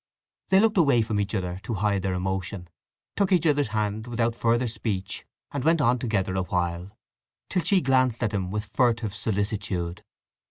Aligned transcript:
They 0.49 0.59
looked 0.59 0.79
away 0.79 1.03
from 1.03 1.19
each 1.19 1.35
other 1.35 1.59
to 1.61 1.75
hide 1.75 2.01
their 2.01 2.15
emotion, 2.15 2.69
took 3.15 3.31
each 3.31 3.45
other's 3.45 3.67
hand 3.67 4.07
without 4.07 4.33
further 4.33 4.65
speech, 4.65 5.27
and 5.51 5.63
went 5.63 5.79
on 5.79 5.99
together 5.99 6.33
awhile, 6.33 6.97
till 7.51 7.61
she 7.61 7.81
glanced 7.81 8.23
at 8.23 8.31
him 8.33 8.49
with 8.49 8.71
furtive 8.73 9.13
solicitude. 9.13 10.03